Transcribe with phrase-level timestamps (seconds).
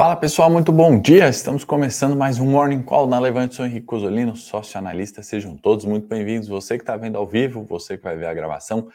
[0.00, 1.28] Fala pessoal, muito bom dia.
[1.28, 3.54] Estamos começando mais um Morning Call na Levante.
[3.54, 5.22] Sou Henrique Cosolino, sócio analista.
[5.22, 6.48] Sejam todos muito bem-vindos.
[6.48, 8.88] Você que está vendo ao vivo, você que vai ver a gravação.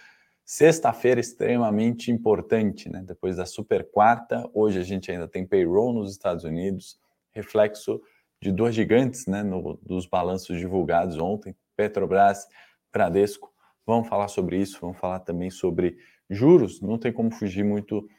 [0.44, 3.04] Sexta-feira extremamente importante, né?
[3.06, 7.00] Depois da super quarta, hoje a gente ainda tem payroll nos Estados Unidos,
[7.34, 8.02] reflexo
[8.42, 9.44] de duas gigantes, né?
[9.44, 12.48] No, dos balanços divulgados ontem, Petrobras,
[12.92, 13.54] Bradesco.
[13.86, 16.82] Vamos falar sobre isso, vamos falar também sobre juros.
[16.82, 18.10] Não tem como fugir muito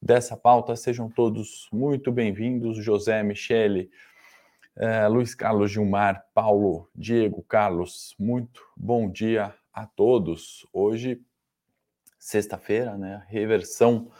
[0.00, 0.76] dessa pauta.
[0.76, 2.82] Sejam todos muito bem-vindos.
[2.82, 3.90] José, Michele,
[4.76, 10.66] uh, Luiz Carlos Gilmar, Paulo, Diego, Carlos, muito bom dia a todos.
[10.72, 11.20] Hoje,
[12.18, 13.24] sexta-feira, né?
[13.28, 14.10] Reversão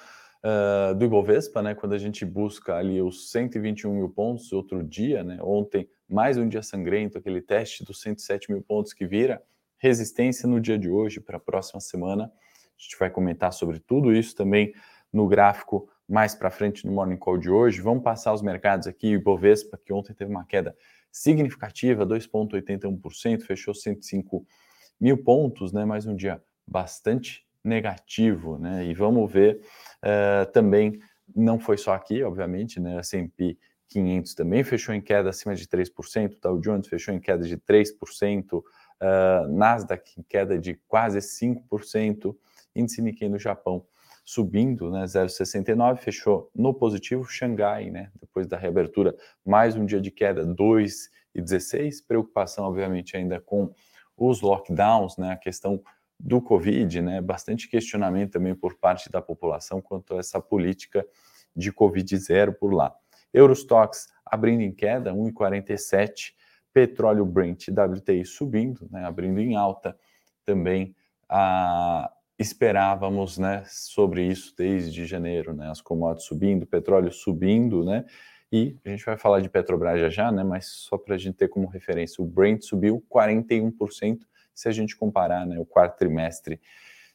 [0.42, 1.74] uh, do Ibovespa, né?
[1.74, 5.38] Quando a gente busca ali os 121 mil pontos, outro dia, né?
[5.40, 9.42] Ontem, mais um dia sangrento, aquele teste dos 107 mil pontos que vira
[9.78, 12.24] resistência no dia de hoje para a próxima semana.
[12.24, 14.72] A gente vai comentar sobre tudo isso também
[15.12, 17.80] no gráfico mais para frente no Morning Call de hoje.
[17.80, 19.14] Vamos passar os mercados aqui.
[19.14, 20.74] O Ibovespa, que ontem teve uma queda
[21.12, 24.46] significativa, 2,81%, fechou 105
[25.00, 25.84] mil pontos, né?
[25.84, 28.86] Mais um dia bastante negativo, né?
[28.86, 29.60] E vamos ver
[30.02, 30.98] uh, também,
[31.34, 32.96] não foi só aqui, obviamente, né?
[32.96, 37.20] A S&P 500 também fechou em queda acima de 3%, o Dow Jones fechou em
[37.20, 42.36] queda de 3%, uh, Nasdaq em queda de quase 5%,
[42.74, 43.86] índice Nikkei no Japão
[44.28, 50.10] subindo, né, 0,69, fechou no positivo, Xangai, né, depois da reabertura, mais um dia de
[50.10, 53.72] queda, 2,16, preocupação, obviamente, ainda com
[54.14, 55.82] os lockdowns, né, a questão
[56.20, 61.06] do Covid, né, bastante questionamento também por parte da população quanto a essa política
[61.56, 62.94] de Covid zero por lá.
[63.32, 66.34] Eurostox abrindo em queda, 1,47,
[66.70, 69.96] petróleo Brent WTI subindo, né, abrindo em alta,
[70.44, 70.94] também
[71.26, 78.04] a esperávamos, né, sobre isso desde janeiro, né, as commodities subindo, petróleo subindo, né,
[78.50, 81.36] e a gente vai falar de Petrobras já já, né, mas só para a gente
[81.36, 84.20] ter como referência, o Brent subiu 41%
[84.54, 86.60] se a gente comparar, né, o quarto trimestre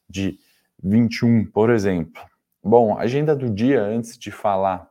[0.10, 0.38] de
[0.84, 2.22] 21, por exemplo.
[2.62, 4.90] Bom, agenda do dia, antes de falar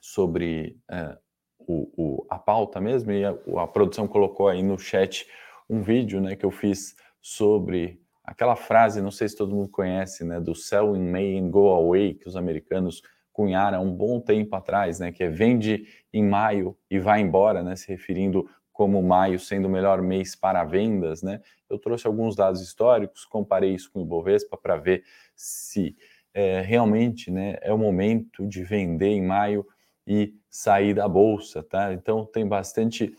[0.00, 1.16] sobre é,
[1.58, 5.26] o, o, a pauta mesmo, e a, a produção colocou aí no chat
[5.68, 10.24] um vídeo, né, que eu fiz sobre aquela frase, não sei se todo mundo conhece,
[10.24, 13.00] né, do sell in May and go away, que os americanos
[13.32, 17.76] cunharam um bom tempo atrás, né, que é vende em maio e vai embora, né,
[17.76, 21.40] se referindo como maio sendo o melhor mês para vendas, né?
[21.68, 25.02] Eu trouxe alguns dados históricos, comparei isso com o Ibovespa para ver
[25.34, 25.96] se
[26.34, 29.66] é, realmente, né, é o momento de vender em maio
[30.06, 31.92] e sair da bolsa, tá?
[31.94, 33.16] Então tem bastante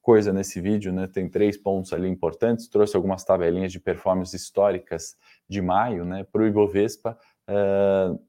[0.00, 1.06] coisa nesse vídeo, né?
[1.06, 2.68] Tem três pontos ali importantes.
[2.68, 5.16] Trouxe algumas tabelinhas de performance históricas
[5.48, 6.24] de maio, né?
[6.24, 7.18] Para o Ibovespa,
[7.48, 8.20] uh,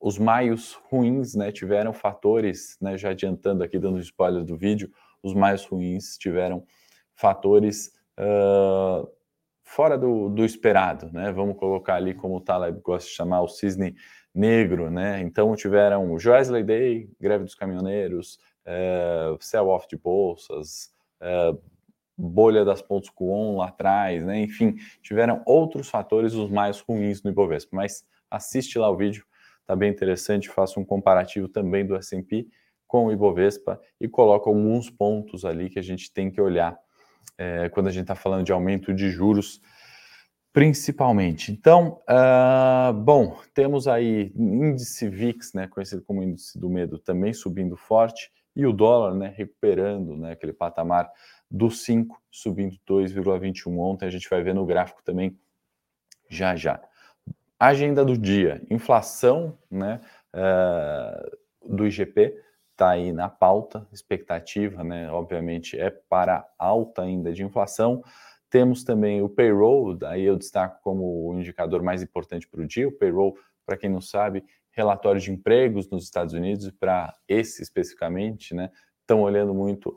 [0.00, 1.50] os maios ruins, né?
[1.50, 2.96] Tiveram fatores, né?
[2.96, 4.90] Já adiantando aqui, dando spoiler do vídeo,
[5.22, 6.64] os maios ruins tiveram
[7.14, 9.08] fatores uh,
[9.62, 11.32] fora do, do, esperado, né?
[11.32, 13.96] Vamos colocar ali como o Taleb gosta de chamar o cisne
[14.34, 15.20] negro, né?
[15.20, 20.90] Então tiveram o Joesley Day, greve dos caminhoneiros, uh, sell-off de bolsas,
[21.22, 21.60] uh,
[22.18, 24.40] bolha das pontos com lá atrás, né?
[24.40, 27.76] Enfim, tiveram outros fatores os mais ruins no Ibovespa.
[27.76, 29.24] Mas assiste lá o vídeo,
[29.64, 30.48] tá bem interessante.
[30.48, 32.48] Faço um comparativo também do S&P
[32.88, 36.76] com o Ibovespa e coloco alguns pontos ali que a gente tem que olhar
[37.36, 39.60] é, quando a gente está falando de aumento de juros,
[40.52, 41.52] principalmente.
[41.52, 47.76] Então, uh, bom, temos aí índice VIX, né, conhecido como índice do medo, também subindo
[47.76, 51.08] forte e o dólar, né, recuperando, né, aquele patamar
[51.48, 55.38] do 5, subindo 2,21 ontem, a gente vai ver no gráfico também
[56.28, 56.82] já já.
[57.56, 60.00] Agenda do dia, inflação, né,
[60.34, 62.36] uh, do IGP
[62.72, 68.02] está aí na pauta, expectativa, né, obviamente é para alta ainda de inflação.
[68.50, 72.88] Temos também o payroll, daí eu destaco como o indicador mais importante para o dia.
[72.88, 78.54] O payroll, para quem não sabe, relatório de empregos nos Estados Unidos, para esse especificamente,
[78.54, 78.70] né,
[79.00, 79.96] estão olhando muito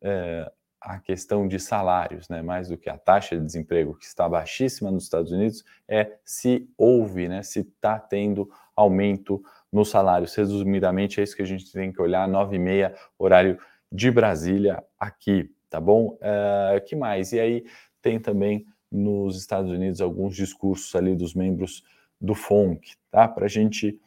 [0.00, 0.50] é,
[0.80, 4.90] a questão de salários, né, mais do que a taxa de desemprego, que está baixíssima
[4.90, 10.34] nos Estados Unidos, é se houve, né, se está tendo aumento nos salários.
[10.34, 13.58] Resumidamente, é isso que a gente tem que olhar, 9 e meia, horário
[13.92, 16.16] de Brasília, aqui, tá bom?
[16.16, 17.32] Uh, que mais?
[17.32, 17.64] E aí
[18.00, 21.84] tem também nos Estados Unidos alguns discursos ali dos membros
[22.20, 23.28] do FONC, tá?
[23.28, 24.00] Para a gente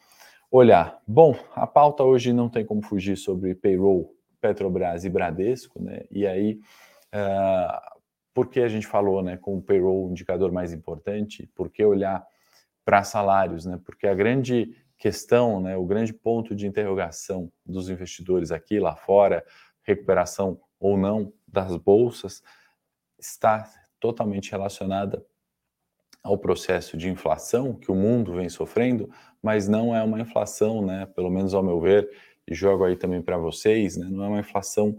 [0.56, 1.02] olhar.
[1.04, 6.04] Bom, a pauta hoje não tem como fugir sobre payroll, Petrobras e Bradesco, né?
[6.12, 6.60] E aí,
[7.12, 8.00] uh,
[8.32, 11.50] por que a gente falou, né, com o payroll indicador mais importante?
[11.56, 12.24] Por que olhar
[12.84, 13.80] para salários, né?
[13.84, 19.44] Porque a grande questão, né, o grande ponto de interrogação dos investidores aqui lá fora,
[19.82, 22.44] recuperação ou não das bolsas,
[23.18, 23.68] está
[23.98, 25.24] totalmente relacionada
[26.22, 29.10] ao processo de inflação que o mundo vem sofrendo,
[29.44, 32.08] mas não é uma inflação, né, pelo menos ao meu ver,
[32.48, 34.96] e jogo aí também para vocês, né, não é uma inflação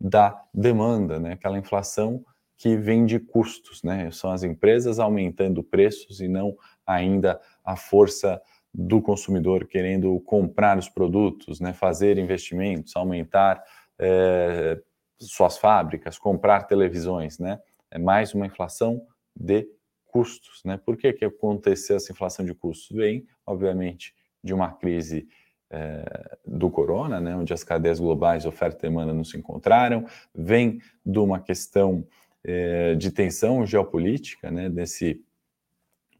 [0.00, 2.24] da demanda, né, aquela inflação
[2.56, 6.56] que vem de custos, né, são as empresas aumentando preços e não
[6.86, 8.40] ainda a força
[8.72, 13.62] do consumidor querendo comprar os produtos, né, fazer investimentos, aumentar
[13.98, 14.80] é,
[15.20, 17.60] suas fábricas, comprar televisões, né,
[17.90, 19.06] é mais uma inflação
[19.36, 19.68] de
[20.12, 20.76] custos, né?
[20.76, 22.94] Por que, que aconteceu essa inflação de custos?
[22.94, 25.28] Vem, obviamente, de uma crise
[25.70, 30.04] é, do corona, né, onde as cadeias globais oferta e demanda não se encontraram,
[30.34, 32.06] vem de uma questão
[32.44, 35.24] é, de tensão geopolítica, né, desse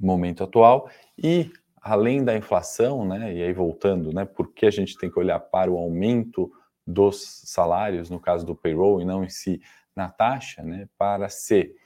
[0.01, 0.89] momento atual,
[1.19, 5.19] e além da inflação, né, e aí voltando, né, por que a gente tem que
[5.19, 6.51] olhar para o aumento
[6.87, 9.61] dos salários, no caso do payroll, e não em si
[9.95, 11.77] na taxa, né, para ser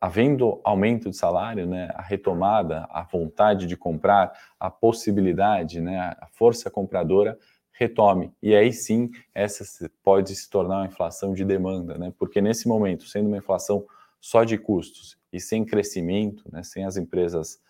[0.00, 6.26] havendo aumento de salário, né, a retomada, a vontade de comprar, a possibilidade, né, a
[6.32, 7.38] força compradora
[7.72, 8.32] retome.
[8.42, 9.64] E aí sim, essa
[10.02, 13.84] pode se tornar uma inflação de demanda, né, porque nesse momento, sendo uma inflação
[14.20, 17.60] só de custos e sem crescimento, né, sem as empresas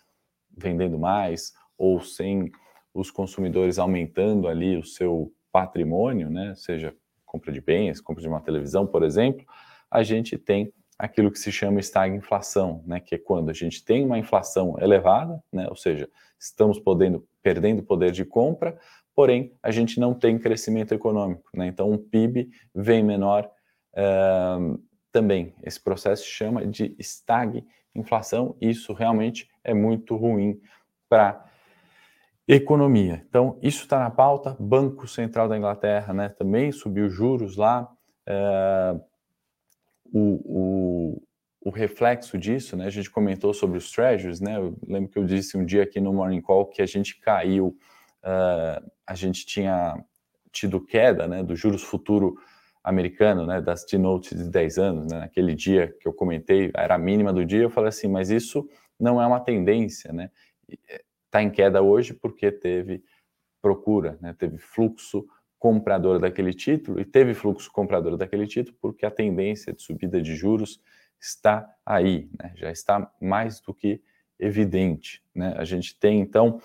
[0.56, 2.50] vendendo mais ou sem
[2.94, 6.94] os consumidores aumentando ali o seu patrimônio, né, seja
[7.26, 9.44] compra de bens, compra de uma televisão, por exemplo,
[9.90, 14.04] a gente tem aquilo que se chama estagflação, né, que é quando a gente tem
[14.04, 16.08] uma inflação elevada, né, ou seja,
[16.38, 18.76] estamos podendo, perdendo poder de compra,
[19.14, 23.48] porém a gente não tem crescimento econômico, né, então o PIB vem menor
[23.94, 25.54] uh, também.
[25.62, 30.60] Esse processo se chama de estagflação, e isso realmente é muito ruim
[31.08, 31.44] para
[32.46, 33.24] economia.
[33.28, 34.56] Então, isso está na pauta.
[34.58, 37.90] Banco Central da Inglaterra né, também subiu juros lá.
[38.26, 39.00] Uh,
[40.12, 41.22] o, o,
[41.60, 42.86] o, reflexo disso, né?
[42.86, 44.56] A gente comentou sobre os treasuries, né?
[44.56, 47.76] Eu lembro que eu disse um dia aqui no Morning Call que a gente caiu,
[48.24, 50.02] uh, a gente tinha
[50.52, 51.42] tido queda, né?
[51.42, 52.36] Do juros futuro
[52.82, 53.60] americano, né?
[53.60, 55.20] Das T-notes de 10 anos, né?
[55.20, 58.68] Naquele dia que eu comentei, era a mínima do dia, eu falei assim, mas isso
[58.98, 60.30] não é uma tendência, né?
[61.26, 63.02] Está em queda hoje porque teve
[63.60, 64.34] procura, né?
[64.38, 65.26] Teve fluxo
[65.58, 70.34] comprador daquele título e teve fluxo comprador daquele título porque a tendência de subida de
[70.36, 70.80] juros
[71.20, 72.52] está aí, né?
[72.54, 74.00] já está mais do que
[74.38, 75.22] evidente.
[75.34, 75.54] Né?
[75.56, 76.60] A gente tem, então,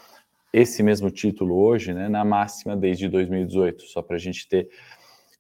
[0.51, 4.69] esse mesmo título hoje né, na máxima desde 2018, só para a gente ter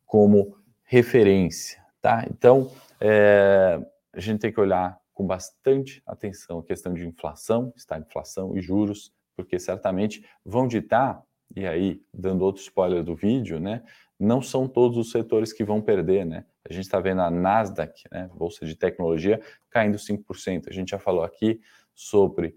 [0.05, 1.83] como referência.
[2.01, 2.25] Tá?
[2.29, 3.79] Então, é,
[4.11, 8.61] a gente tem que olhar com bastante atenção a questão de inflação, está inflação e
[8.61, 11.21] juros, porque certamente vão ditar
[11.55, 13.83] e aí, dando outro spoiler do vídeo, né,
[14.19, 16.45] não são todos os setores que vão perder, né?
[16.67, 20.69] A gente está vendo a Nasdaq, né, bolsa de tecnologia, caindo 5%.
[20.69, 21.59] A gente já falou aqui
[21.93, 22.55] sobre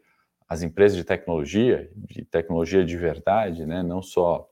[0.48, 4.48] as empresas de tecnologia, de tecnologia de verdade, né, não só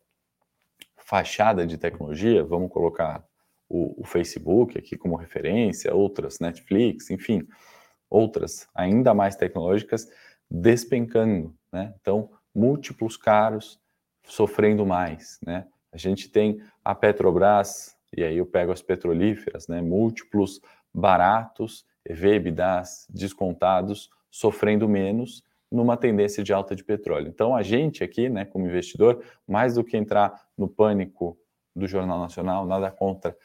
[0.96, 3.24] fachada de tecnologia, vamos colocar
[3.68, 7.46] o, o Facebook aqui como referência, outras, Netflix, enfim,
[8.10, 10.08] outras ainda mais tecnológicas
[10.50, 11.94] despencando, né?
[12.00, 13.80] Então, múltiplos caros
[14.24, 15.66] sofrendo mais, né?
[15.92, 19.80] A gente tem a Petrobras, e aí eu pego as petrolíferas, né?
[19.80, 20.60] Múltiplos
[20.92, 27.28] baratos, EV/EBITDAs descontados, sofrendo menos numa tendência de alta de petróleo.
[27.28, 31.36] Então a gente aqui, né, como investidor, mais do que entrar no pânico
[31.74, 33.36] do Jornal Nacional, nada contra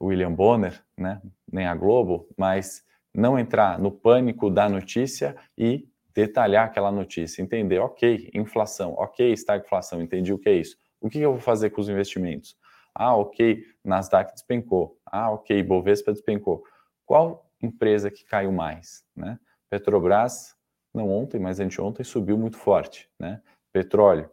[0.00, 6.66] William Bonner, né, nem a Globo, mas não entrar no pânico da notícia e detalhar
[6.66, 10.76] aquela notícia, entender, ok, inflação, ok, estagflação, entendi o que é isso.
[11.00, 12.56] O que eu vou fazer com os investimentos?
[12.94, 14.98] Ah, ok, Nasdaq despencou.
[15.04, 16.62] Ah, ok, Bovespa despencou.
[17.04, 19.04] Qual empresa que caiu mais?
[19.16, 19.38] Né?
[19.68, 20.54] Petrobras,
[20.94, 23.10] não ontem, mas anteontem subiu muito forte.
[23.18, 23.42] Né?
[23.72, 24.30] Petróleo,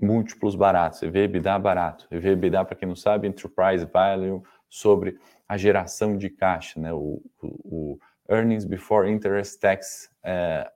[0.00, 2.08] múltiplos baratos, EV/EBITDA barato.
[2.10, 6.92] EV/EBITDA, para quem não sabe, Enterprise Value sobre a geração de caixa, né?
[6.92, 10.70] o, o, o Earnings Before Interest Tax, é,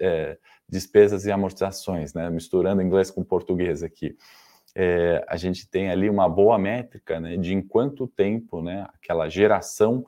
[0.00, 0.38] é,
[0.68, 2.28] despesas e amortizações, né?
[2.30, 4.16] misturando inglês com português aqui.
[4.74, 9.28] É, a gente tem ali uma boa métrica né, de em quanto tempo né, aquela
[9.28, 10.04] geração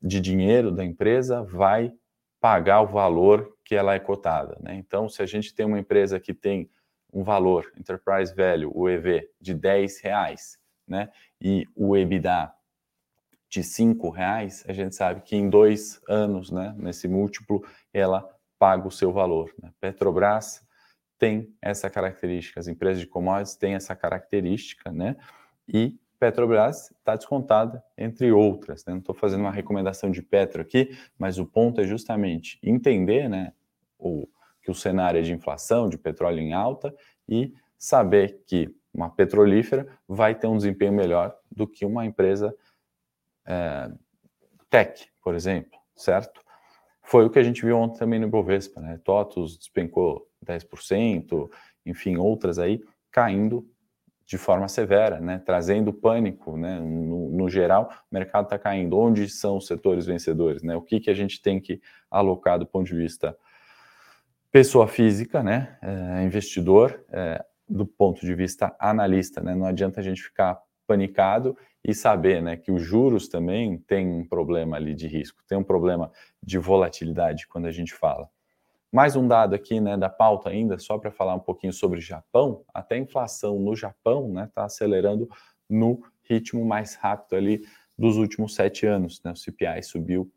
[0.00, 1.92] de dinheiro da empresa vai
[2.40, 4.56] pagar o valor que ela é cotada.
[4.60, 4.74] Né?
[4.74, 6.68] Então, se a gente tem uma empresa que tem
[7.12, 11.08] um valor, Enterprise Value, o EV, de 10 reais, né,
[11.40, 12.52] e o EBITDA
[13.54, 18.88] de cinco reais, a gente sabe que em dois anos, né, nesse múltiplo, ela paga
[18.88, 19.54] o seu valor.
[19.62, 19.70] Né?
[19.80, 20.66] Petrobras
[21.20, 25.16] tem essa característica, as empresas de commodities têm essa característica, né?
[25.68, 28.84] E Petrobras está descontada, entre outras.
[28.84, 28.94] Né?
[28.94, 33.52] Não estou fazendo uma recomendação de Petro aqui, mas o ponto é justamente entender né,
[33.96, 34.26] o,
[34.62, 36.92] que o cenário é de inflação, de petróleo em alta,
[37.28, 42.54] e saber que uma petrolífera vai ter um desempenho melhor do que uma empresa
[43.46, 43.90] é,
[44.70, 46.40] tech, por exemplo, certo?
[47.02, 48.98] Foi o que a gente viu ontem também no Ibovespa, né?
[49.04, 51.50] TOTUS despencou 10%,
[51.84, 53.68] enfim, outras aí caindo
[54.26, 55.38] de forma severa, né?
[55.44, 56.80] Trazendo pânico, né?
[56.80, 58.98] No, no geral, o mercado está caindo.
[58.98, 60.74] Onde são os setores vencedores, né?
[60.74, 63.36] O que, que a gente tem que alocar do ponto de vista
[64.50, 65.78] pessoa física, né?
[65.82, 69.54] É, investidor, é, do ponto de vista analista, né?
[69.54, 74.26] Não adianta a gente ficar panicado e saber, né, que os juros também tem um
[74.26, 76.10] problema ali de risco, tem um problema
[76.42, 78.28] de volatilidade quando a gente fala.
[78.90, 82.64] Mais um dado aqui, né, da pauta ainda, só para falar um pouquinho sobre Japão,
[82.72, 85.28] até a inflação no Japão, né, está acelerando
[85.68, 87.66] no ritmo mais rápido ali
[87.98, 90.32] dos últimos sete anos, né, o CPI subiu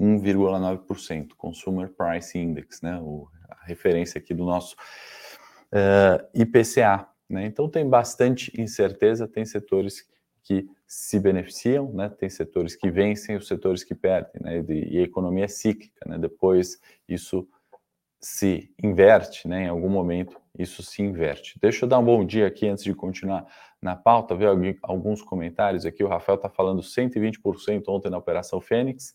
[0.00, 3.00] 1,9%, Consumer Price Index, né,
[3.48, 7.08] a referência aqui do nosso uh, eh, IPCA.
[7.32, 7.46] Né?
[7.46, 10.06] Então tem bastante incerteza, tem setores
[10.42, 12.10] que se beneficiam, né?
[12.10, 14.62] tem setores que vencem, os setores que perdem, né?
[14.68, 16.18] e a economia é cíclica, né?
[16.18, 17.48] depois isso
[18.20, 19.64] se inverte, né?
[19.64, 21.58] em algum momento isso se inverte.
[21.58, 23.46] Deixa eu dar um bom dia aqui antes de continuar
[23.80, 29.14] na pauta, ver alguns comentários aqui, o Rafael está falando 120% ontem na Operação Fênix,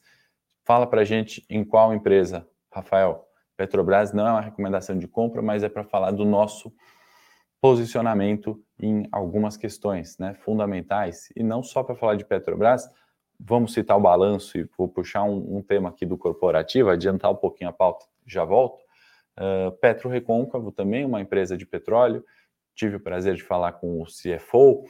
[0.65, 5.63] fala para gente em qual empresa, Rafael, Petrobras não é uma recomendação de compra, mas
[5.63, 6.73] é para falar do nosso
[7.61, 11.29] posicionamento em algumas questões né, fundamentais.
[11.35, 12.89] E não só para falar de Petrobras,
[13.39, 17.35] vamos citar o balanço e vou puxar um, um, tema aqui do corporativo, adiantar um
[17.35, 18.81] pouquinho a pauta, já volto.
[19.37, 22.23] Uh, Petro Recôncavo também, uma empresa de petróleo.
[22.75, 24.83] Tive o prazer de falar com o CFO.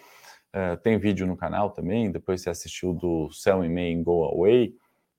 [0.55, 4.23] Uh, tem vídeo no canal também, depois você assistiu do Sell in May and Go
[4.23, 4.73] Away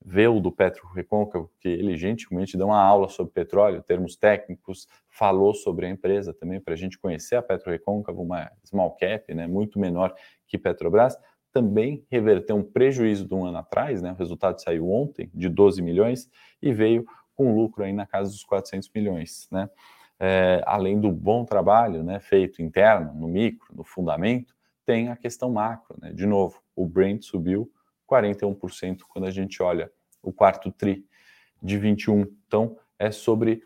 [0.08, 4.88] ver o do Petro Recôncavo, que ele gentilmente deu uma aula sobre petróleo, termos técnicos,
[5.10, 9.34] falou sobre a empresa também, para a gente conhecer a Petro Recôncavo, uma small cap,
[9.34, 10.14] né, muito menor
[10.46, 11.14] que Petrobras,
[11.52, 15.82] também reverteu um prejuízo de um ano atrás, né, o resultado saiu ontem, de 12
[15.82, 16.30] milhões,
[16.62, 19.68] e veio com lucro aí na casa dos 400 milhões, né,
[20.18, 24.54] é, além do bom trabalho né, feito interno, no micro, no fundamento,
[24.86, 27.70] tem a questão macro, né, de novo, o Brent subiu
[28.10, 31.04] 41% quando a gente olha o quarto TRI
[31.62, 32.26] de 21.
[32.46, 33.62] Então, é sobre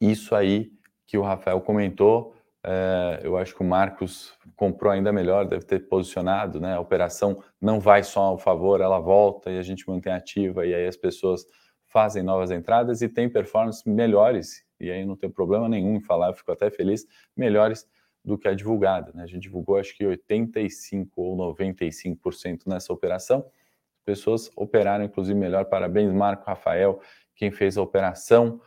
[0.00, 0.72] isso aí
[1.06, 2.34] que o Rafael comentou.
[2.64, 6.74] É, eu acho que o Marcos comprou ainda melhor, deve ter posicionado, né?
[6.74, 10.74] A operação não vai só ao favor, ela volta e a gente mantém ativa, e
[10.74, 11.46] aí as pessoas
[11.86, 16.28] fazem novas entradas e tem performances melhores, e aí não tem problema nenhum em falar,
[16.28, 17.88] eu fico até feliz, melhores
[18.24, 19.12] do que a divulgada.
[19.14, 19.22] Né?
[19.22, 23.46] A gente divulgou acho que 85% ou 95% nessa operação.
[24.08, 25.66] As pessoas operaram, inclusive, melhor.
[25.66, 26.98] Parabéns, Marco Rafael,
[27.36, 28.58] quem fez a operação.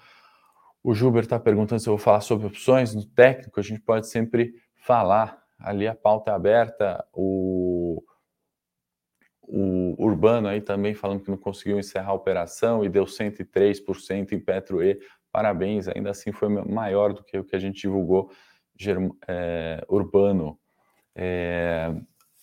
[0.84, 2.94] O Juber está perguntando se eu vou falar sobre opções.
[2.94, 5.42] No técnico, a gente pode sempre falar.
[5.60, 7.04] Ali a pauta é aberta.
[7.12, 8.04] O,
[9.42, 14.40] o Urbano aí também falando que não conseguiu encerrar a operação e deu 103% em
[14.40, 15.00] Petro E.
[15.32, 18.32] Parabéns, ainda assim foi maior do que o que a gente divulgou
[19.28, 20.60] é, Urbano.
[21.16, 21.92] É,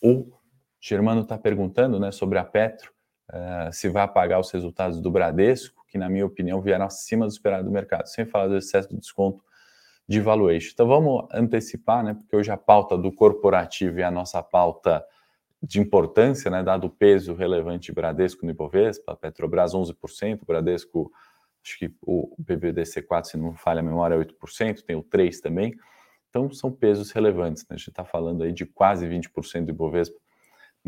[0.02, 0.37] o
[0.80, 2.92] Germano está perguntando né, sobre a Petro,
[3.30, 7.32] é, se vai apagar os resultados do Bradesco, que, na minha opinião, vieram acima do
[7.32, 9.42] esperado do mercado, sem falar do excesso do desconto
[10.08, 10.70] de valuation.
[10.72, 15.04] Então, vamos antecipar, né, porque hoje a pauta do corporativo e a nossa pauta
[15.62, 21.10] de importância, né, dado o peso relevante de Bradesco no Ibovespa, Petrobras 11%, Bradesco,
[21.62, 25.74] acho que o BBDC4, se não falha a memória, é 8%, tem o 3 também.
[26.30, 27.64] Então, são pesos relevantes.
[27.64, 27.74] Né?
[27.74, 30.16] A gente está falando aí de quase 20% do Ibovespa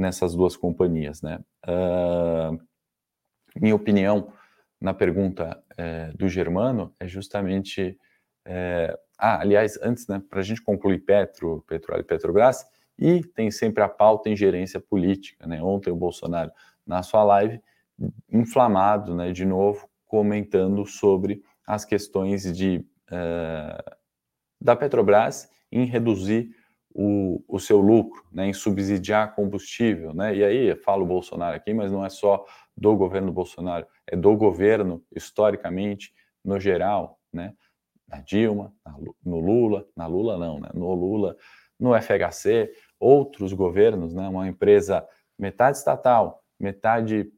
[0.00, 1.21] nessas duas companhias.
[1.23, 1.38] Né?
[1.69, 2.59] Uh,
[3.61, 4.33] minha opinião
[4.80, 7.99] na pergunta é, do Germano é justamente.
[8.47, 12.64] É, ah, aliás, antes, né, para a gente concluir Petro, Petróleo e Petrobras,
[12.99, 15.47] e tem sempre a pauta em gerência política.
[15.47, 15.62] Né?
[15.62, 16.50] Ontem o Bolsonaro,
[16.87, 17.61] na sua live,
[18.33, 22.78] inflamado né, de novo, comentando sobre as questões de
[23.12, 23.97] uh,
[24.59, 26.57] da Petrobras em reduzir
[26.92, 30.12] o, o seu lucro, né, em subsidiar combustível.
[30.12, 30.37] Né?
[30.37, 32.44] E aí, falo Bolsonaro aqui, mas não é só
[32.76, 36.12] do governo Bolsonaro, é do governo, historicamente,
[36.44, 37.54] no geral, né?
[38.09, 40.70] na Dilma, na, no Lula, na Lula não, né?
[40.75, 41.37] no Lula,
[41.78, 44.28] no FHC, outros governos, né?
[44.28, 45.06] uma empresa
[45.38, 47.30] metade estatal, metade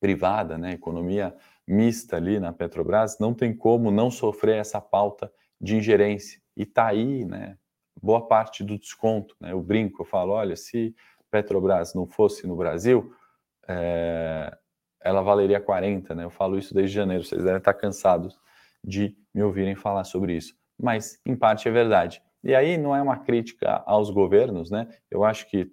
[0.00, 0.72] privada, né?
[0.72, 1.34] economia
[1.66, 6.40] mista ali na Petrobras, não tem como não sofrer essa pauta de ingerência.
[6.56, 7.56] E está aí, né,
[8.02, 9.36] boa parte do desconto.
[9.40, 9.52] Né?
[9.52, 10.94] Eu brinco, eu falo, olha, se
[11.30, 13.14] Petrobras não fosse no Brasil,
[13.68, 14.54] é,
[15.00, 16.24] ela valeria 40, né?
[16.24, 18.38] Eu falo isso desde janeiro, vocês devem estar cansados
[18.84, 20.54] de me ouvirem falar sobre isso.
[20.78, 22.22] Mas, em parte, é verdade.
[22.42, 24.88] E aí não é uma crítica aos governos, né?
[25.10, 25.70] Eu acho que,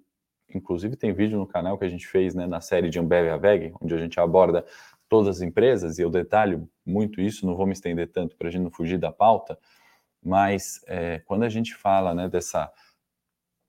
[0.54, 3.72] inclusive, tem vídeo no canal que a gente fez né, na série de Ambev Aveg,
[3.80, 4.64] onde a gente aborda
[5.08, 8.50] todas as empresas, e eu detalho muito isso, não vou me estender tanto para a
[8.50, 9.58] gente não fugir da pauta,
[10.22, 12.72] mas é, quando a gente fala né, dessa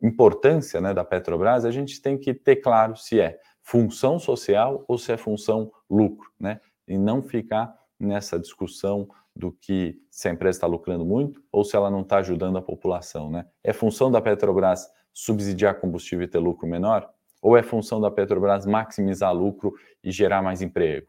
[0.01, 4.97] importância né, da Petrobras, a gente tem que ter claro se é função social ou
[4.97, 6.59] se é função lucro, né?
[6.87, 11.75] E não ficar nessa discussão do que se a empresa está lucrando muito ou se
[11.75, 13.45] ela não está ajudando a população, né?
[13.63, 17.09] É função da Petrobras subsidiar combustível e ter lucro menor?
[17.41, 21.07] Ou é função da Petrobras maximizar lucro e gerar mais emprego?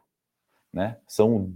[0.73, 0.99] Né?
[1.07, 1.53] São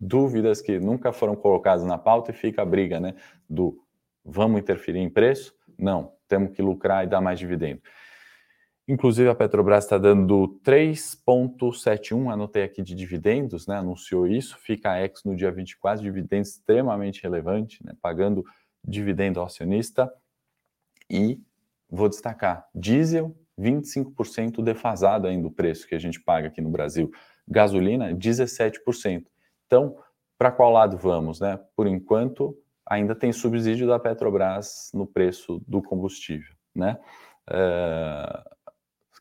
[0.00, 3.14] dúvidas que nunca foram colocadas na pauta e fica a briga, né?
[3.48, 3.78] Do
[4.24, 5.54] vamos interferir em preço?
[5.78, 7.80] Não, temos que lucrar e dar mais dividendo.
[8.86, 13.76] Inclusive, a Petrobras está dando 3,71, anotei aqui de dividendos, né?
[13.76, 14.56] anunciou isso.
[14.58, 17.92] Fica a Ex no dia 24, dividendo extremamente relevante, né?
[18.00, 18.42] pagando
[18.82, 20.10] dividendo ao acionista.
[21.10, 21.38] E
[21.90, 27.10] vou destacar: diesel, 25% defasado ainda o preço que a gente paga aqui no Brasil.
[27.46, 29.26] Gasolina, 17%.
[29.68, 29.96] Então,
[30.36, 31.38] para qual lado vamos?
[31.38, 31.60] Né?
[31.76, 36.52] Por enquanto, ainda tem subsídio da Petrobras no preço do combustível.
[36.74, 36.98] Né?
[37.48, 38.58] Uh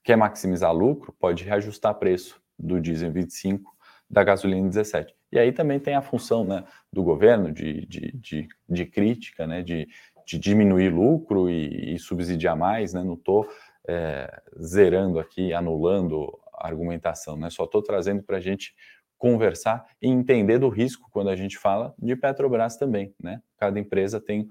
[0.07, 3.75] quer maximizar lucro, pode reajustar preço do diesel 25,
[4.09, 5.13] da gasolina 17.
[5.33, 9.61] E aí também tem a função né, do governo de, de, de, de crítica, né,
[9.61, 9.85] de,
[10.25, 12.93] de diminuir lucro e, e subsidiar mais.
[12.93, 13.49] Né, não estou
[13.85, 18.73] é, zerando aqui, anulando a argumentação, né, só estou trazendo para a gente
[19.17, 23.13] conversar e entender do risco quando a gente fala de Petrobras também.
[23.21, 23.41] Né?
[23.57, 24.47] Cada empresa tem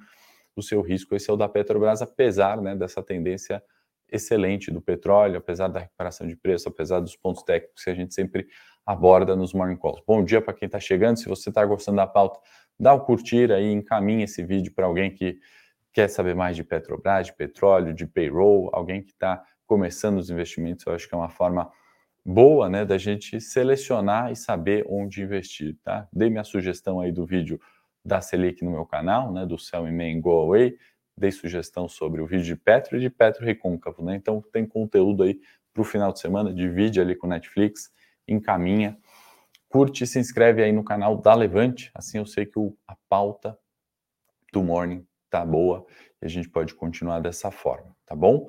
[0.54, 3.62] o seu risco, esse é o da Petrobras, apesar né, dessa tendência
[4.10, 8.14] excelente do petróleo, apesar da recuperação de preço, apesar dos pontos técnicos que a gente
[8.14, 8.46] sempre
[8.84, 10.00] aborda nos Morning Calls.
[10.06, 11.18] Bom dia para quem está chegando.
[11.18, 12.38] Se você está gostando da pauta,
[12.78, 15.38] dá o curtir aí, encaminha esse vídeo para alguém que
[15.92, 20.86] quer saber mais de Petrobras, de petróleo, de payroll, alguém que está começando os investimentos.
[20.86, 21.70] Eu acho que é uma forma
[22.26, 26.08] boa, né, da gente selecionar e saber onde investir, tá?
[26.12, 27.60] Dei minha sugestão aí do vídeo
[28.04, 30.76] da Selic no meu canal, né, do Sell in Main Go Away
[31.16, 34.14] dei sugestão sobre o vídeo de Petro e de Petro Recôncavo, né?
[34.16, 35.40] Então tem conteúdo aí
[35.72, 37.90] para o final de semana, divide ali com Netflix,
[38.28, 38.98] encaminha,
[39.68, 42.96] curte e se inscreve aí no canal da Levante, assim eu sei que o, a
[43.08, 43.58] pauta
[44.52, 45.86] do Morning tá boa
[46.20, 48.48] e a gente pode continuar dessa forma, tá bom?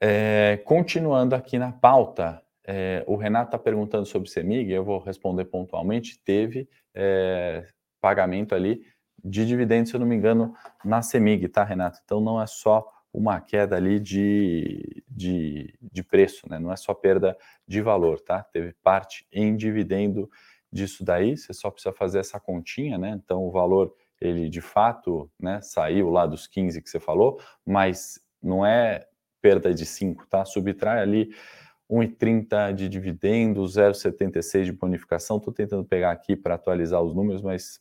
[0.00, 5.46] É, continuando aqui na pauta, é, o Renato está perguntando sobre CEMIG, eu vou responder
[5.46, 7.66] pontualmente, teve é,
[7.98, 8.82] pagamento ali
[9.24, 10.52] de dividendos, se eu não me engano,
[10.84, 11.98] na CEMIG, tá, Renato?
[12.04, 16.58] Então não é só uma queda ali de, de, de preço, né?
[16.58, 17.34] Não é só perda
[17.66, 18.42] de valor, tá?
[18.42, 20.30] Teve parte em dividendo
[20.70, 23.18] disso daí, você só precisa fazer essa continha, né?
[23.24, 28.20] Então o valor, ele de fato, né, saiu lá dos 15 que você falou, mas
[28.42, 29.06] não é
[29.40, 30.44] perda de 5, tá?
[30.44, 31.30] Subtrai ali
[31.90, 35.38] 1,30 de dividendo, 0,76 de bonificação.
[35.38, 37.80] Estou tentando pegar aqui para atualizar os números, mas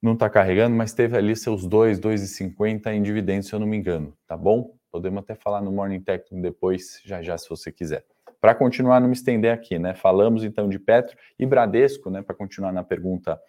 [0.00, 3.76] não está carregando, mas teve ali seus 2, 2,50 em dividendos, se eu não me
[3.76, 4.76] engano, tá bom?
[4.92, 8.04] Podemos até falar no Morning Technical depois, já já, se você quiser.
[8.40, 9.94] Para continuar, não me estender aqui, né?
[9.94, 12.20] Falamos então de Petro e Bradesco, né?
[12.20, 13.40] Para continuar na pergunta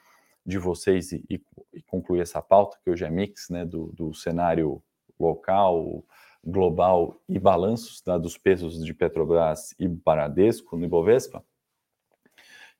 [0.45, 1.41] de vocês e, e,
[1.73, 3.65] e, concluir essa pauta, que hoje é mix, né?
[3.65, 4.81] Do, do cenário
[5.19, 6.05] local,
[6.45, 8.17] global e balanços tá?
[8.17, 11.43] dos pesos de Petrobras e Bradesco no Ibovespa.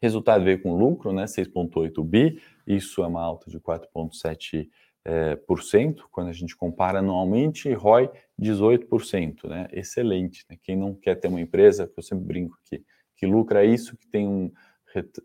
[0.01, 1.25] Resultado veio com lucro, né?
[1.25, 4.67] 6,8 bi isso é uma alta de 4,7%,
[5.07, 8.09] é, por cento, quando a gente compara anualmente, ROI
[8.41, 9.67] 18%, né?
[9.71, 10.43] Excelente.
[10.49, 10.57] Né?
[10.63, 12.83] Quem não quer ter uma empresa, eu sempre brinco aqui,
[13.15, 14.51] que lucra isso, que tem um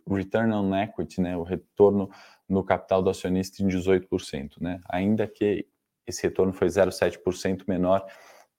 [0.08, 1.36] return on equity, né?
[1.36, 2.10] O retorno
[2.48, 4.80] no capital do acionista em 18%, né?
[4.88, 5.66] Ainda que
[6.10, 8.04] esse retorno foi 0,7% menor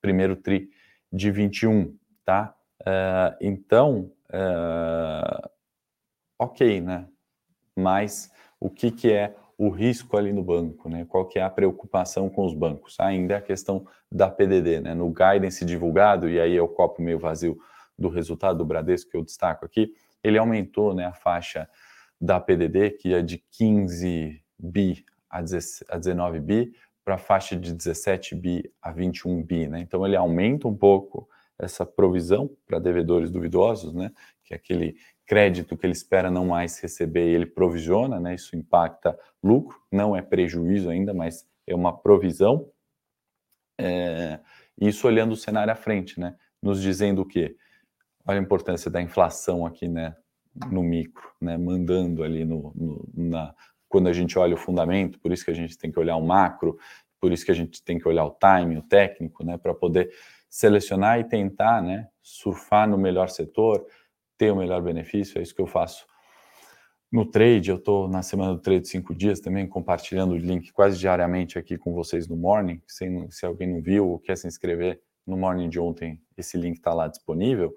[0.02, 0.70] primeiro tri
[1.12, 2.56] de 21, tá?
[2.82, 5.50] Uh, então, uh,
[6.40, 7.08] ok, né?
[7.76, 11.06] Mas o que, que é o risco ali no banco, né?
[11.08, 13.00] Qual que é a preocupação com os bancos?
[13.00, 14.96] Ainda é a questão da PDD, né?
[14.96, 17.58] No guidance divulgado, e aí é o copo meio vazio
[17.98, 21.70] do resultado do Bradesco que eu destaco aqui, ele aumentou né, a faixa
[22.20, 28.36] da PDD, que é de 15 bi a 19 bi, para a faixa de 17
[28.36, 29.80] bi a 21 bi, né?
[29.80, 34.12] Então ele aumenta um pouco essa provisão para devedores duvidosos, né?
[34.44, 38.36] Que é aquele crédito que ele espera não mais receber ele provisiona, né?
[38.36, 42.70] Isso impacta lucro, não é prejuízo ainda, mas é uma provisão.
[43.80, 44.40] É,
[44.80, 46.36] isso olhando o cenário à frente, né?
[46.62, 47.56] Nos dizendo o quê?
[48.26, 50.16] Olha a importância da inflação aqui, né?
[50.70, 51.58] No micro, né?
[51.58, 53.56] Mandando ali no, no, na,
[53.92, 56.26] quando a gente olha o fundamento, por isso que a gente tem que olhar o
[56.26, 56.78] macro,
[57.20, 59.58] por isso que a gente tem que olhar o time, o técnico, né?
[59.58, 60.10] Para poder
[60.50, 62.08] selecionar e tentar, né?
[62.24, 63.86] Surfar no melhor setor,
[64.38, 66.08] ter o melhor benefício, é isso que eu faço
[67.12, 67.70] no trade.
[67.70, 71.60] Eu estou na semana do trade de cinco dias também, compartilhando o link quase diariamente
[71.60, 72.82] aqui com vocês no Morning.
[72.88, 76.78] Se, se alguém não viu ou quer se inscrever no Morning de ontem, esse link
[76.78, 77.76] está lá disponível.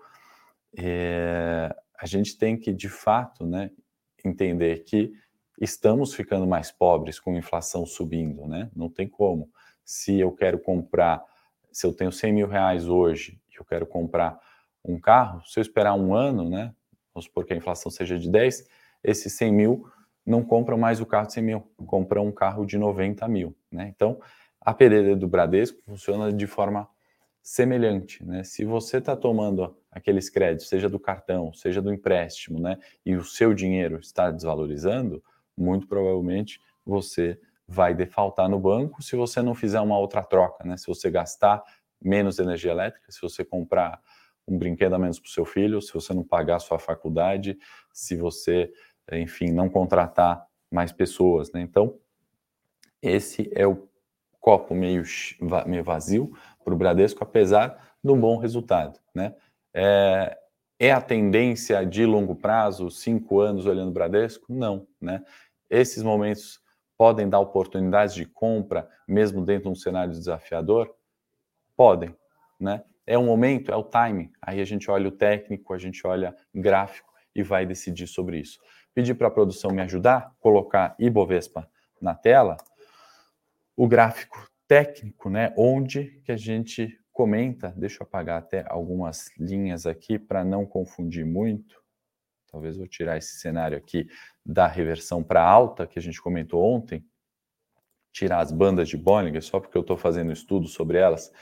[0.78, 3.70] É, a gente tem que, de fato, né,
[4.24, 5.12] entender que
[5.60, 8.70] estamos ficando mais pobres com inflação subindo, né?
[8.74, 9.50] Não tem como.
[9.84, 11.22] Se eu quero comprar,
[11.70, 14.38] se eu tenho 100 mil reais hoje e eu quero comprar
[14.84, 16.74] um carro, se eu esperar um ano, né,
[17.14, 18.68] vamos supor que a inflação seja de 10,
[19.02, 19.88] esses 100 mil
[20.26, 23.54] não compram mais o carro de 100 mil, compram um carro de 90 mil.
[23.70, 23.92] Né?
[23.94, 24.20] Então,
[24.60, 26.88] a PDD do Bradesco funciona de forma
[27.42, 28.24] semelhante.
[28.24, 28.42] Né?
[28.42, 33.22] Se você está tomando aqueles créditos, seja do cartão, seja do empréstimo, né, e o
[33.22, 35.22] seu dinheiro está desvalorizando,
[35.56, 40.76] muito provavelmente você vai defaltar no banco se você não fizer uma outra troca, né?
[40.76, 41.62] Se você gastar
[42.00, 44.00] menos energia elétrica, se você comprar
[44.46, 47.58] um brinquedo a menos para o seu filho, se você não pagar a sua faculdade,
[47.92, 48.70] se você,
[49.12, 51.62] enfim, não contratar mais pessoas, né?
[51.62, 51.98] Então,
[53.00, 53.88] esse é o
[54.40, 55.02] copo meio,
[55.66, 59.34] meio vazio para o Bradesco, apesar do bom resultado, né?
[59.72, 60.38] É,
[60.78, 64.52] é a tendência de longo prazo, cinco anos olhando o Bradesco?
[64.52, 65.22] Não, né?
[65.74, 66.60] Esses momentos
[66.96, 70.94] podem dar oportunidades de compra, mesmo dentro de um cenário desafiador?
[71.76, 72.14] Podem,
[72.60, 72.84] né?
[73.04, 74.30] É o momento, é o timing.
[74.40, 78.38] Aí a gente olha o técnico, a gente olha o gráfico e vai decidir sobre
[78.38, 78.60] isso.
[78.94, 81.68] Pedir para a produção me ajudar, colocar Ibovespa
[82.00, 82.56] na tela,
[83.76, 89.86] o gráfico técnico, né, onde que a gente comenta, deixa eu apagar até algumas linhas
[89.86, 91.83] aqui para não confundir muito.
[92.54, 94.06] Talvez vou tirar esse cenário aqui
[94.46, 97.04] da reversão para alta que a gente comentou ontem,
[98.12, 101.32] tirar as bandas de Bollinger, só porque eu estou fazendo estudo sobre elas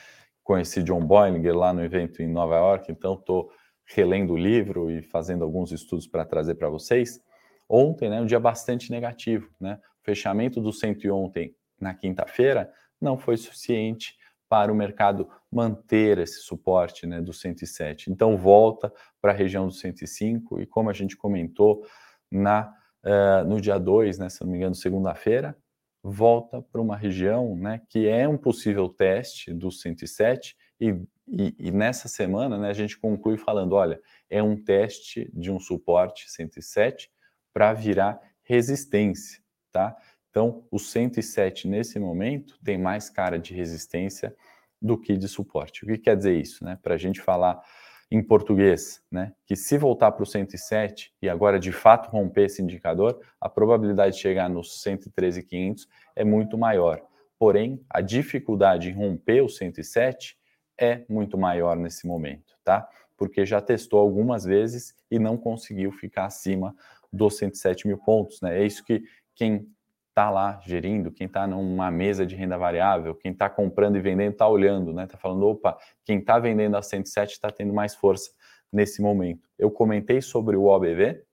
[0.42, 3.50] conheci John Boehlinger lá no evento em Nova York, então estou
[3.84, 7.20] relendo o livro e fazendo alguns estudos para trazer para vocês.
[7.68, 9.80] Ontem, né, um dia bastante negativo, né?
[10.02, 14.16] Fechamento do 100 ontem, na quinta-feira, não foi suficiente
[14.48, 18.10] para o mercado manter esse suporte né, do 107.
[18.10, 21.84] Então, volta para a região do 105 e, como a gente comentou
[22.30, 25.54] na, uh, no dia 2, né, se não me engano, segunda-feira,
[26.02, 30.88] volta para uma região né, que é um possível teste do 107 e,
[31.28, 35.60] e, e, nessa semana né, a gente conclui falando, olha, é um teste de um
[35.60, 37.10] suporte 107
[37.52, 39.96] para virar resistência, tá?
[40.30, 44.34] Então, o 107 nesse momento tem mais cara de resistência
[44.82, 45.84] do que de suporte.
[45.84, 46.78] O que quer dizer isso, né?
[46.82, 47.62] Para a gente falar
[48.10, 49.32] em português, né?
[49.46, 54.16] Que se voltar para o 107 e agora de fato romper esse indicador, a probabilidade
[54.16, 57.00] de chegar nos 113,500 é muito maior.
[57.38, 60.36] Porém, a dificuldade em romper o 107
[60.78, 62.86] é muito maior nesse momento, tá?
[63.16, 66.74] Porque já testou algumas vezes e não conseguiu ficar acima
[67.12, 68.58] dos 107 mil pontos, né?
[68.58, 69.02] É isso que
[69.34, 69.66] quem
[70.12, 74.32] está lá gerindo, quem está numa mesa de renda variável, quem está comprando e vendendo
[74.32, 75.04] está olhando, né?
[75.04, 78.30] Está falando, opa, quem está vendendo a 107 está tendo mais força
[78.70, 79.48] nesse momento.
[79.58, 81.24] Eu comentei sobre o OBV,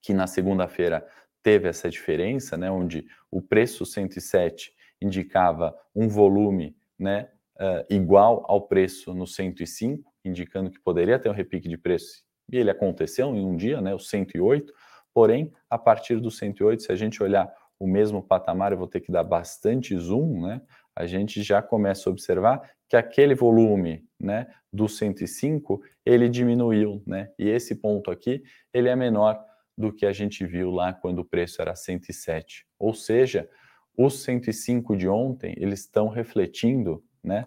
[0.00, 1.06] que na segunda-feira
[1.42, 2.70] teve essa diferença, né?
[2.70, 7.28] Onde o preço 107 indicava um volume, né?
[7.56, 12.24] Uh, igual ao preço no 105, indicando que poderia ter um repique de preço.
[12.50, 13.94] E ele aconteceu em um dia, né?
[13.94, 14.72] O 108.
[15.12, 19.00] Porém, a partir do 108, se a gente olhar o mesmo patamar, eu vou ter
[19.00, 20.60] que dar bastante zoom, né?
[20.94, 27.30] A gente já começa a observar que aquele volume, né, do 105, ele diminuiu, né?
[27.38, 28.42] E esse ponto aqui,
[28.74, 29.42] ele é menor
[29.78, 32.66] do que a gente viu lá quando o preço era 107.
[32.78, 33.48] Ou seja,
[33.96, 37.46] os 105 de ontem, eles estão refletindo, né,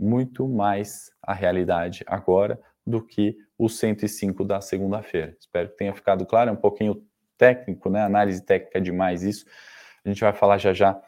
[0.00, 5.36] muito mais a realidade agora do que os 105 da segunda-feira.
[5.38, 7.04] Espero que tenha ficado claro, é um pouquinho
[7.36, 8.02] técnico, né?
[8.02, 9.44] Análise técnica demais isso.
[10.04, 11.00] A gente vai falar já já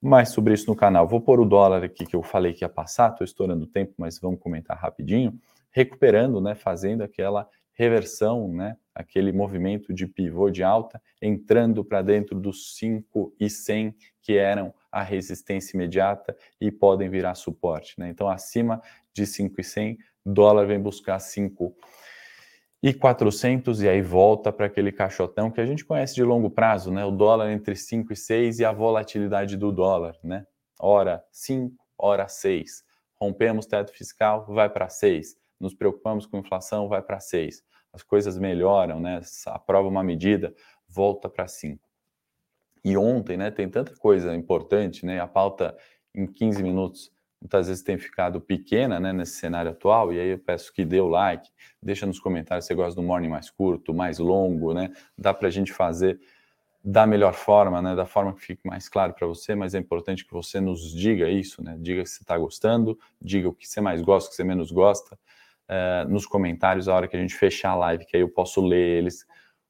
[0.00, 1.06] mais sobre isso no canal.
[1.06, 3.92] Vou pôr o dólar aqui que eu falei que ia passar, estou estourando o tempo,
[3.98, 5.38] mas vamos comentar rapidinho.
[5.70, 12.38] Recuperando, né, fazendo aquela reversão, né, aquele movimento de pivô de alta, entrando para dentro
[12.38, 17.94] dos 5 e 100 que eram a resistência imediata e podem virar suporte.
[17.98, 18.08] Né?
[18.08, 18.82] Então, acima
[19.14, 21.74] de 5 e 100, dólar vem buscar 5
[22.82, 26.90] e 400 e aí volta para aquele caixotão que a gente conhece de longo prazo,
[26.90, 27.04] né?
[27.04, 30.46] O dólar entre 5 e 6 e a volatilidade do dólar, né?
[30.78, 32.82] Hora 5, hora 6.
[33.20, 35.36] Rompemos teto fiscal, vai para 6.
[35.58, 37.62] Nos preocupamos com inflação, vai para 6.
[37.92, 39.20] As coisas melhoram, né?
[39.48, 40.54] Aprova uma medida,
[40.88, 41.86] volta para 5.
[42.82, 45.20] E ontem, né, tem tanta coisa importante, né?
[45.20, 45.76] A pauta
[46.14, 50.38] em 15 minutos muitas vezes tem ficado pequena né, nesse cenário atual, e aí eu
[50.38, 51.48] peço que dê o like,
[51.82, 54.92] deixa nos comentários se você gosta do morning mais curto, mais longo, né?
[55.16, 56.20] Dá para a gente fazer
[56.82, 57.94] da melhor forma, né?
[57.94, 61.28] Da forma que fique mais claro para você, mas é importante que você nos diga
[61.28, 61.76] isso, né?
[61.80, 64.70] Diga se você está gostando, diga o que você mais gosta, o que você menos
[64.70, 65.18] gosta,
[65.68, 68.60] uh, nos comentários a hora que a gente fechar a live, que aí eu posso
[68.60, 69.26] ler eles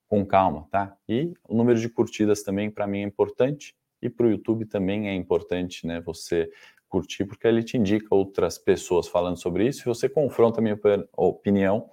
[0.09, 0.97] com calma, tá?
[1.09, 5.09] E o número de curtidas também para mim é importante e para o YouTube também
[5.09, 6.01] é importante, né?
[6.01, 6.51] Você
[6.91, 10.79] curtir, porque ele te indica outras pessoas falando sobre isso, e você confronta a minha
[11.17, 11.89] opinião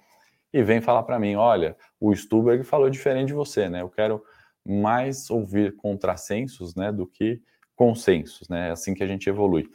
[0.52, 3.82] e vem falar para mim, olha, o Stuberg falou diferente de você, né?
[3.82, 4.22] Eu quero
[4.66, 7.40] mais ouvir contrassensos, né, do que
[7.76, 8.68] consensos, né?
[8.68, 9.70] É assim que a gente evolui.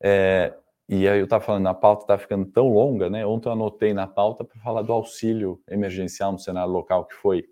[0.00, 0.54] É,
[0.88, 3.24] e aí eu estava falando, a pauta está ficando tão longa, né?
[3.24, 7.44] Ontem eu anotei na pauta para falar do auxílio emergencial no cenário local que foi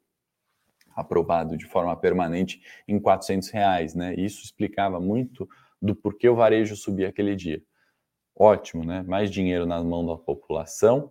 [0.94, 4.14] aprovado de forma permanente em 400 reais, né?
[4.14, 5.48] Isso explicava muito
[5.83, 7.61] do porquê o varejo subia aquele dia.
[8.35, 9.03] Ótimo, né?
[9.03, 11.11] Mais dinheiro na mão da população,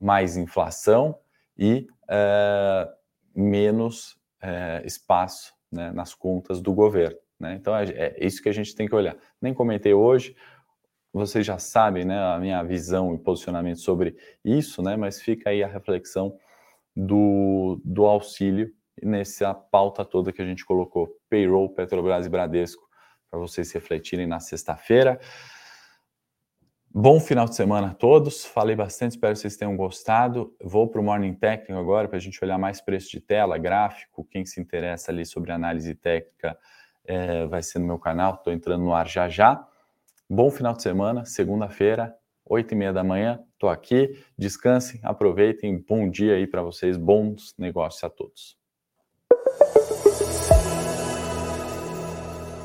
[0.00, 1.16] mais inflação
[1.56, 2.88] e é,
[3.34, 7.16] menos é, espaço né, nas contas do governo.
[7.38, 7.54] Né?
[7.54, 9.16] Então é, é, isso que a gente tem que olhar.
[9.40, 10.36] Nem comentei hoje,
[11.12, 15.62] vocês já sabem né, a minha visão e posicionamento sobre isso, né, mas fica aí
[15.62, 16.36] a reflexão
[16.94, 22.89] do, do auxílio nessa pauta toda que a gente colocou: payroll, Petrobras e Bradesco
[23.30, 25.20] para vocês refletirem na sexta-feira.
[26.92, 28.44] Bom final de semana a todos.
[28.44, 30.52] Falei bastante, espero que vocês tenham gostado.
[30.60, 34.24] Vou para o Morning Técnico agora para a gente olhar mais preço de tela, gráfico.
[34.24, 36.58] Quem se interessa ali sobre análise técnica
[37.04, 38.34] é, vai ser no meu canal.
[38.34, 39.64] Estou entrando no ar já já.
[40.28, 42.12] Bom final de semana, segunda-feira,
[42.44, 43.40] oito e meia da manhã.
[43.52, 44.20] Estou aqui.
[44.36, 45.78] Descansem, aproveitem.
[45.88, 46.96] Bom dia aí para vocês.
[46.96, 48.59] Bons negócios a todos.